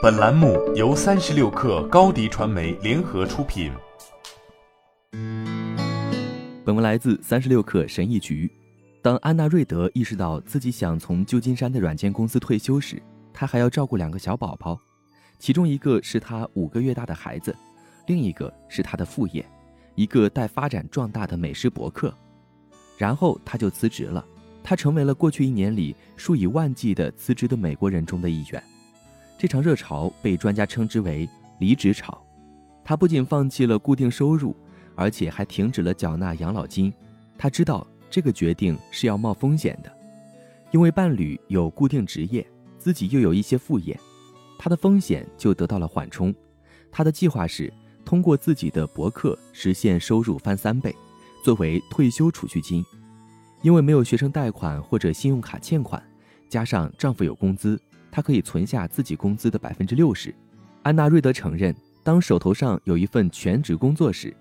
[0.00, 3.72] 本栏目由三十六氪高低传媒联合出品。
[6.64, 8.48] 本文来自三十六氪神译局。
[9.02, 13.02] 当安娜瑞德意识到自己想从旧金山的软件公司退休时，
[13.32, 14.78] 她还要照顾两个小宝宝，
[15.40, 17.52] 其中一个是她五个月大的孩子，
[18.06, 19.44] 另一个是她的副业，
[19.96, 22.14] 一个待发展壮大的美食博客。
[22.96, 24.24] 然后她就辞职了。
[24.62, 28.62] 她成为了过去一年里数以万计的辞职的美国人中的一员。
[29.42, 32.24] 这场热潮被专家称之为“离职潮”。
[32.84, 34.54] 她不仅放弃了固定收入，
[34.94, 36.94] 而且还停止了缴纳养老金。
[37.36, 39.92] 她知道这个决定是要冒风险的，
[40.70, 42.46] 因为伴侣有固定职业，
[42.78, 43.98] 自己又有一些副业，
[44.60, 46.32] 她的风险就得到了缓冲。
[46.92, 47.68] 她的计划是
[48.04, 50.94] 通过自己的博客实现收入翻三倍，
[51.44, 52.80] 作为退休储蓄金。
[53.60, 56.00] 因为没有学生贷款或者信用卡欠款，
[56.48, 57.76] 加上丈夫有工资，
[58.12, 60.32] 他可以存下自己工资的百分之六十。
[60.84, 64.32] 安娜瑞德承认，当手头上有一份全职工作时，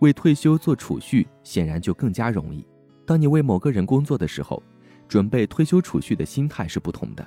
[0.00, 2.66] 为退休做储蓄显然就更加容易。
[3.06, 4.60] 当你为某个人工作的时候，
[5.06, 7.24] 准备退休储蓄的心态是不同的。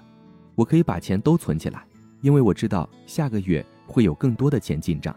[0.55, 1.85] 我可以把钱都存起来，
[2.19, 5.15] 因为我知道下个月会有更多的钱进账。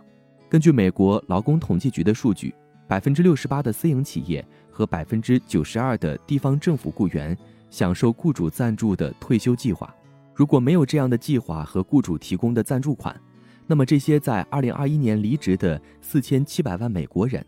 [0.48, 2.54] 根据美国劳工统计局的数据，
[2.86, 4.46] 百分之六十八的私营企业。
[4.78, 7.36] 和百分之九十二的地方政府雇员
[7.68, 9.92] 享受雇主赞助的退休计划。
[10.38, 13.20] 如果没有这样的计划和雇主提供的赞助款，
[13.66, 17.44] 那么这些在二零二一年离职的四千七百万美国人，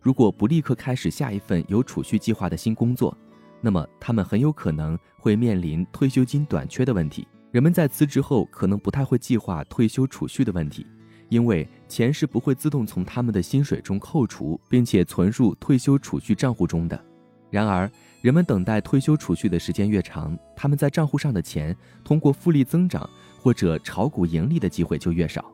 [0.00, 3.14] 如果不立刻开始下一份有储蓄计划的新工作，
[3.60, 7.28] 那么他们很有可能会面临退休金短缺的问题。
[7.50, 10.86] 人们在辞职后可能不太会计划退休储蓄的问题。
[11.28, 17.04] 因为钱是不会自动从他们的薪水中扣除，并且存入退休储蓄账户中的。
[17.50, 17.90] 然而，
[18.22, 23.08] 人们等待退休储蓄的时间越长，他们在账户上的钱通过复利增长
[23.40, 25.44] 或者炒股盈利的机会就越少。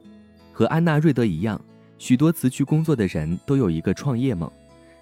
[0.52, 1.60] 和安娜瑞德一样，
[1.98, 4.50] 许多辞去工作的人都有一个创业梦。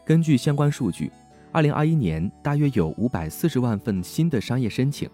[0.05, 1.11] 根据相关数据
[1.53, 5.09] ，2021年大约有540万份新的商业申请，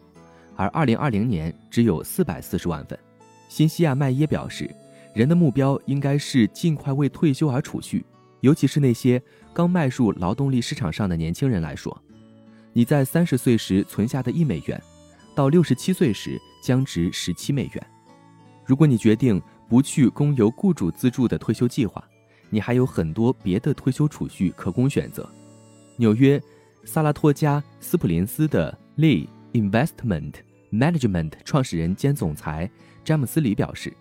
[0.56, 2.99] 而2020年只有440万份。
[3.49, 4.71] 新西亚麦耶表示。
[5.12, 8.06] 人的目标应该是尽快为退休而储蓄，
[8.41, 11.97] 尤其是那些刚迈入劳动力市场上的年轻人来说。
[12.73, 14.81] 你在三十岁时存下的一美元，
[15.34, 17.87] 到六十七岁时将值十七美元。
[18.65, 22.03] 如果你决定不去供由雇主资助的退休计划，
[22.49, 25.28] 你还有很多别的退休储蓄可供选择。
[25.97, 26.41] 纽约
[26.84, 30.34] 萨拉托加斯普林斯的 Lee Investment
[30.72, 32.71] Management 创始人兼总裁
[33.05, 33.93] 詹姆斯李表示。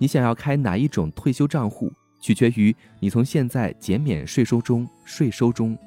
[0.00, 5.78] 你想要开哪一种退休账户，取决于你从现在减免税收中税收中，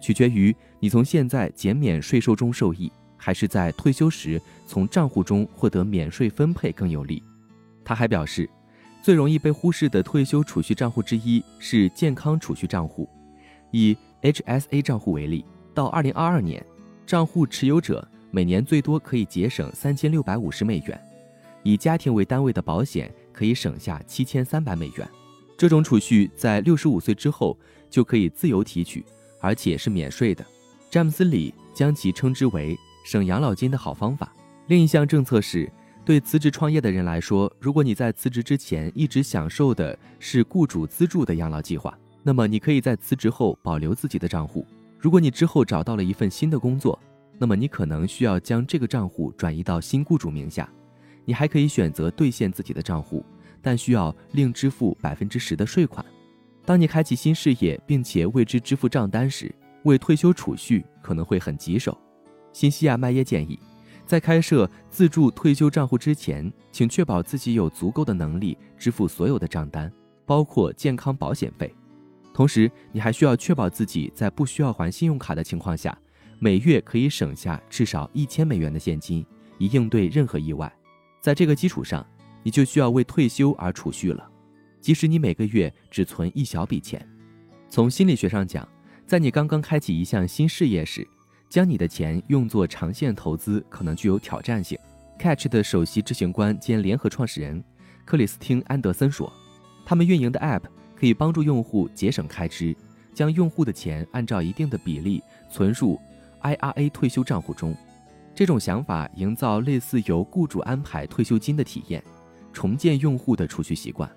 [0.00, 7.22] 取决于你从现在减免税收中受益，还是在退休时从账户中获得免税分配更有利。
[7.84, 8.48] 他还表示，
[9.02, 13.08] 最容易被忽视的退休储蓄账户之一是健康储蓄账户。
[13.70, 15.44] 以 HSA 账户为例，
[15.74, 16.66] 到2022年，
[17.06, 21.00] 账户持有者每年最多可以节省3650美元。
[21.62, 23.12] 以家庭为单位的保险。
[23.30, 25.08] 可以省下七千三百美元，
[25.58, 27.58] 这种储蓄在六十五岁之后
[27.90, 29.04] 就可以自由提取，
[29.40, 30.46] 而且是免税的。
[30.88, 34.32] 詹姆斯里将其称之为省养老金的好方法。
[34.68, 35.68] 另一项政策是，
[36.04, 41.92] 对辞职创业的人来说，如果你在辞职之前一直享受的是雇主资助的养老计划，
[42.22, 44.64] 那么你可以在辞职后保留自己的账户。
[44.96, 46.96] 如果你之后找到了一份新的工作，
[47.36, 50.70] 那么你可能需要将这个账户转移到新雇主名下。
[51.24, 53.24] 你还可以选择兑现自己的账户，
[53.62, 56.04] 但需要另支付百分之十的税款。
[56.64, 59.54] 当你开启新事业并且为之支付账单时，
[59.84, 61.96] 为退休储蓄可能会很棘手。
[62.52, 63.58] 新西亚麦耶建议，
[64.04, 69.90] 在开设自助退休账户之前，请确保自己有足够的能力支付所有的账单，
[70.26, 71.74] 包括健康保险费。
[72.34, 75.96] 同时，你还需要确保自己在不需要还信用卡的情况下，
[76.38, 79.24] 每月可以省下至少一千美元的现金，
[79.58, 80.72] 以应对任何意外。
[81.20, 82.06] 在这个基础上，
[82.48, 84.26] 你就需要为退休而储蓄了，
[84.80, 87.06] 即使你每个月只存一小笔钱。
[87.68, 88.66] 从心理学上讲，
[89.06, 91.06] 在你刚刚开启一项新事业时，
[91.50, 94.78] 将你的钱用作长线投资可能具有挑战性。
[95.18, 97.62] Catch 的首席执行官兼联合创始人
[98.06, 99.30] 克里斯汀·安德森说
[99.84, 100.62] ：“他们运营的 App
[100.96, 102.74] 可以帮助用户节省开支，
[103.12, 106.00] 将用户的钱按照一定的比例存入
[106.40, 107.76] IRA 退休账户中。”
[108.34, 112.02] 这种想法营造类似由雇主安排退休金的体验，
[112.58, 114.10] 重建用户的储蓄习惯。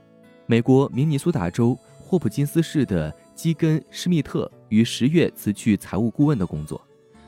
[0.47, 6.83] 美国明尼苏达州霍普金斯市的基根·施密特于十月辞去财务顾问的工作，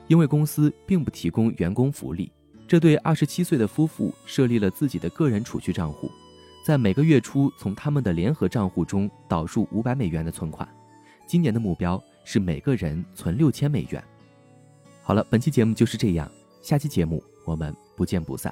[0.08, 2.32] 因为公司并不提供员工福利。
[2.68, 6.10] 这对二十七岁的夫妇设立了自己的个人储蓄账户，
[6.66, 10.68] 在每个月初从他们的联合账户中导入五百美元的存款。
[11.28, 14.04] 今年的目标是每个人存六千美元。
[15.04, 16.28] 好了，本期节目就是这样，
[16.64, 18.52] 下期节目我们不见不散。